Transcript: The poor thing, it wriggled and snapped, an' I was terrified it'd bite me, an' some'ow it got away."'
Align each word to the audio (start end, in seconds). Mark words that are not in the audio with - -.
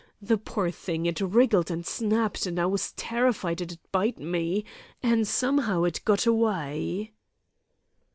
The 0.19 0.39
poor 0.39 0.71
thing, 0.71 1.05
it 1.05 1.21
wriggled 1.21 1.69
and 1.69 1.85
snapped, 1.85 2.47
an' 2.47 2.57
I 2.57 2.65
was 2.65 2.91
terrified 2.93 3.61
it'd 3.61 3.77
bite 3.91 4.17
me, 4.17 4.65
an' 5.03 5.25
some'ow 5.25 5.83
it 5.83 5.99
got 6.05 6.25
away."' 6.25 7.11